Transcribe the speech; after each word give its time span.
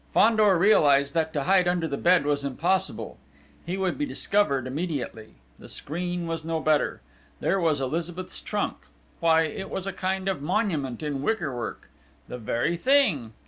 Fandor 0.15 0.57
realised 0.57 1.13
that 1.13 1.31
to 1.33 1.43
hide 1.43 1.67
under 1.67 1.87
the 1.87 1.95
bed 1.95 2.25
was 2.25 2.43
impossible: 2.43 3.19
he 3.67 3.77
would 3.77 3.99
be 3.99 4.05
discovered 4.07 4.65
immediately.... 4.65 5.35
The 5.59 5.69
screen 5.69 6.25
was 6.25 6.43
no 6.43 6.59
better!... 6.59 7.01
There 7.39 7.59
was 7.59 7.79
Elizabeth's 7.79 8.41
trunk!... 8.41 8.77
Why, 9.19 9.43
it 9.43 9.69
was 9.69 9.85
a 9.85 9.93
kind 9.93 10.27
of 10.27 10.41
monument 10.41 11.03
in 11.03 11.21
wicker 11.21 11.55
work! 11.55 11.91
The 12.27 12.39
very 12.39 12.75
thing! 12.77 13.33